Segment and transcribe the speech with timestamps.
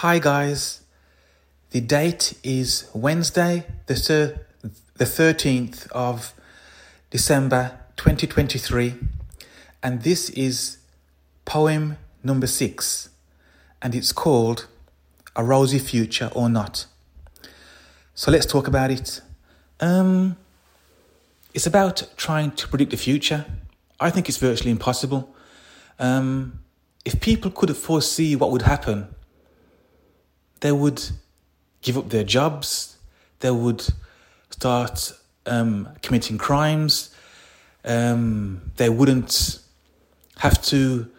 [0.00, 0.80] Hi guys,
[1.72, 4.40] the date is Wednesday, the, thir-
[4.94, 6.32] the 13th of
[7.10, 8.94] December 2023,
[9.82, 10.78] and this is
[11.44, 13.10] poem number six,
[13.82, 14.68] and it's called
[15.36, 16.86] A Rosy Future or Not.
[18.14, 19.20] So let's talk about it.
[19.80, 20.38] Um,
[21.52, 23.44] it's about trying to predict the future.
[24.00, 25.28] I think it's virtually impossible.
[25.98, 26.60] Um,
[27.04, 29.14] if people could foresee what would happen,
[30.60, 31.02] they would
[31.82, 32.96] give up their jobs,
[33.40, 33.86] they would
[34.50, 35.12] start
[35.46, 37.14] um, committing crimes,
[37.84, 39.60] um, they wouldn't
[40.38, 41.10] have to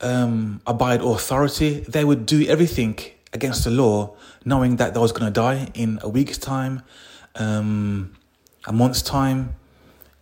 [0.00, 2.98] um, abide authority, they would do everything
[3.32, 4.14] against the law,
[4.44, 6.82] knowing that they was going to die in a week's time,
[7.34, 8.14] um,
[8.66, 9.54] a month's time,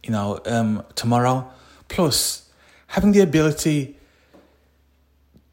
[0.02, 1.48] you know, um, tomorrow.
[1.88, 2.48] Plus,
[2.88, 3.97] having the ability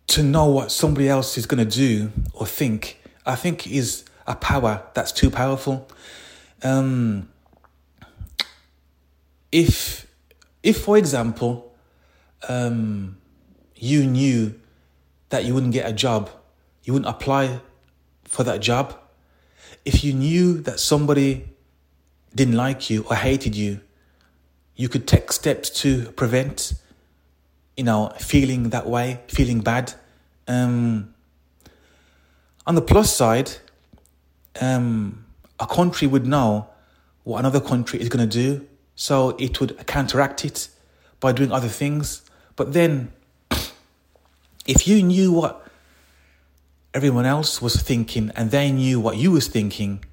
[0.09, 4.35] to know what somebody else is going to do or think, I think is a
[4.35, 5.87] power that's too powerful.
[6.63, 7.29] Um,
[9.51, 10.07] if,
[10.63, 11.75] if for example,
[12.47, 13.17] um,
[13.75, 14.59] you knew
[15.29, 16.29] that you wouldn't get a job,
[16.83, 17.61] you wouldn't apply
[18.23, 18.97] for that job.
[19.85, 21.49] If you knew that somebody
[22.33, 23.81] didn't like you or hated you,
[24.75, 26.73] you could take steps to prevent,
[27.79, 29.93] you know, feeling that way, feeling bad.
[30.49, 31.13] Um,
[32.67, 33.51] on the plus side,
[34.59, 35.23] um,
[35.61, 36.67] a country would know
[37.23, 40.67] what another country is going to do, so it would counteract it
[41.21, 42.29] by doing other things.
[42.57, 43.13] But then,
[44.67, 45.65] if you knew what
[46.93, 50.03] everyone else was thinking and they knew what you was thinking,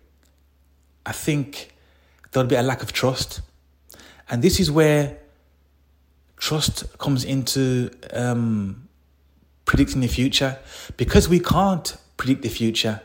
[1.05, 1.75] I think
[2.31, 3.41] there would be a lack of trust.
[4.31, 5.19] And this is where
[6.37, 8.89] trust comes into um,
[9.65, 10.59] predicting the future.
[10.97, 13.01] Because we can't predict the future,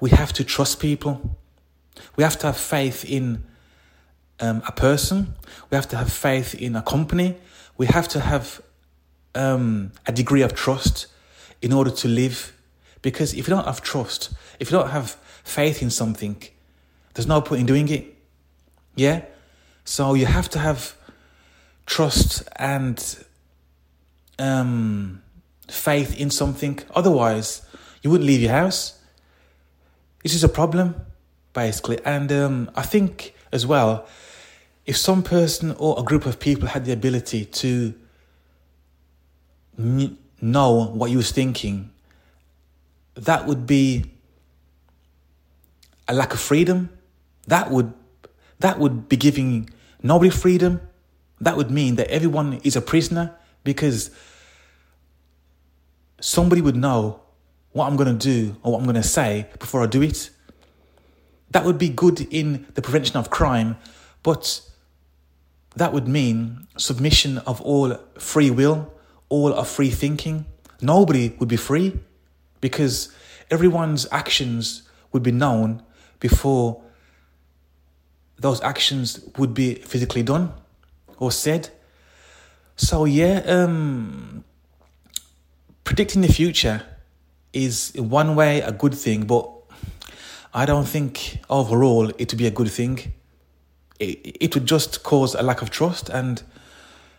[0.00, 1.36] we have to trust people.
[2.16, 3.44] We have to have faith in
[4.40, 5.34] um, a person.
[5.70, 7.36] We have to have faith in a company.
[7.76, 8.60] We have to have
[9.34, 11.06] um, a degree of trust
[11.62, 12.52] in order to live.
[13.02, 15.12] Because if you don't have trust, if you don't have
[15.44, 16.42] faith in something,
[17.14, 18.14] there's no point in doing it.
[18.94, 19.22] Yeah?
[19.84, 20.96] So you have to have
[21.86, 23.24] trust and
[24.38, 25.22] um,
[25.68, 26.80] faith in something.
[26.94, 27.62] Otherwise,
[28.02, 28.98] you wouldn't leave your house.
[30.22, 30.94] This is a problem,
[31.52, 31.98] basically.
[32.04, 34.06] And um, I think as well,
[34.86, 37.94] if some person or a group of people had the ability to
[39.76, 41.90] know what you was thinking,
[43.14, 44.04] that would be
[46.06, 46.90] a lack of freedom.
[47.46, 47.92] That would
[48.58, 49.70] that would be giving
[50.02, 50.80] nobody freedom.
[51.44, 54.10] That would mean that everyone is a prisoner because
[56.18, 57.20] somebody would know
[57.72, 60.30] what I'm going to do or what I'm going to say before I do it.
[61.50, 63.76] That would be good in the prevention of crime,
[64.22, 64.62] but
[65.76, 68.90] that would mean submission of all free will,
[69.28, 70.46] all of free thinking.
[70.80, 72.00] Nobody would be free
[72.62, 73.14] because
[73.50, 75.82] everyone's actions would be known
[76.20, 76.82] before
[78.38, 80.54] those actions would be physically done
[81.18, 81.70] or said.
[82.76, 84.44] So yeah, um,
[85.84, 86.82] predicting the future
[87.52, 89.48] is in one way a good thing, but
[90.52, 93.12] I don't think overall it would be a good thing.
[94.00, 96.42] It, it would just cause a lack of trust, and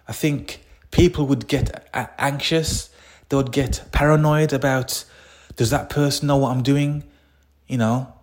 [0.07, 2.89] I think people would get anxious.
[3.29, 5.05] They would get paranoid about
[5.55, 7.03] does that person know what I'm doing?
[7.67, 8.13] You know,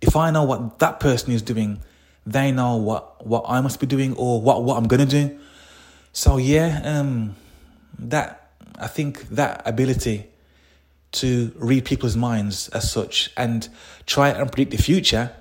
[0.00, 1.80] if I know what that person is doing,
[2.26, 5.38] they know what what I must be doing or what what I'm gonna do.
[6.12, 7.36] So yeah, um,
[7.98, 10.26] that I think that ability
[11.12, 13.68] to read people's minds as such and
[14.04, 15.32] try and predict the future,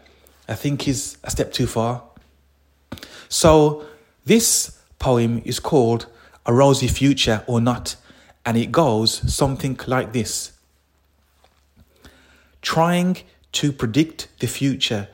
[0.47, 2.03] I think is a step too far.
[3.27, 3.85] So
[4.25, 6.05] this poem is called
[6.45, 7.95] A Rosy Future or Not,
[8.45, 10.51] and it goes something like this.
[12.61, 13.17] Trying
[13.53, 15.09] to predict the future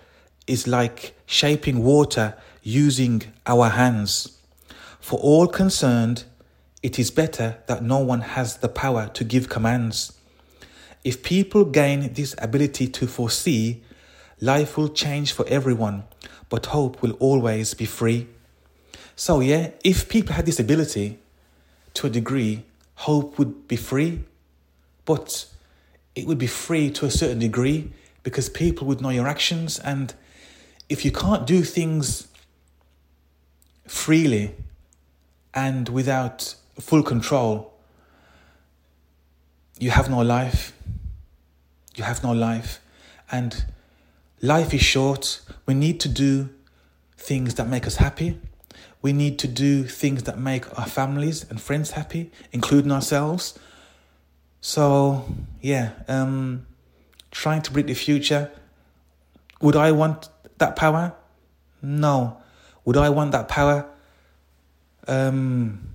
[0.52, 4.38] is like shaping water using our hands.
[5.00, 6.26] For all concerned,
[6.84, 10.14] it is better that no one has the power to give commands.
[11.04, 13.82] If people gain this ability to foresee,
[14.42, 16.04] life will change for everyone,
[16.50, 18.28] but hope will always be free.
[19.16, 21.18] So, yeah, if people had this ability
[21.94, 22.66] to a degree,
[22.96, 24.24] hope would be free,
[25.06, 25.46] but
[26.14, 27.92] it would be free to a certain degree
[28.24, 29.80] because people would know your actions.
[29.80, 30.14] And
[30.92, 32.28] if you can't do things
[33.88, 34.54] freely
[35.54, 37.74] and without full control,
[39.80, 40.74] you have no life.
[41.96, 42.82] you have no life.
[43.32, 43.66] And
[44.42, 45.40] life is short.
[45.66, 46.50] We need to do
[47.18, 48.38] things that make us happy.
[49.02, 53.58] We need to do things that make our families and friends happy, including ourselves.
[54.60, 55.26] So,
[55.62, 56.68] yeah, um,
[57.32, 58.52] trying to predict the future.
[59.62, 60.28] Would I want
[60.62, 61.14] that power?
[61.82, 62.38] No.
[62.86, 63.86] Would I want that power?
[65.08, 65.90] Um,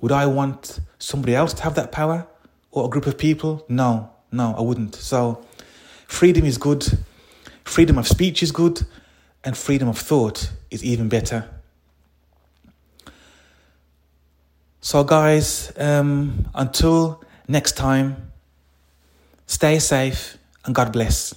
[0.00, 2.26] would I want somebody else to have that power
[2.70, 3.64] or a group of people?
[3.68, 4.94] No, no, I wouldn't.
[4.96, 5.44] So,
[6.06, 6.84] freedom is good,
[7.64, 8.84] freedom of speech is good,
[9.44, 11.48] and freedom of thought is even better.
[14.80, 18.32] So, guys, um, until next time,
[19.46, 21.34] stay safe and God bless.